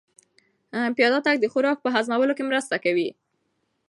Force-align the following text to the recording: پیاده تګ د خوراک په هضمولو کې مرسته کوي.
پیاده 0.95 1.19
تګ 1.25 1.37
د 1.41 1.45
خوراک 1.53 1.77
په 1.81 1.89
هضمولو 1.95 2.33
کې 2.37 2.43
مرسته 2.49 2.75
کوي. 2.83 3.09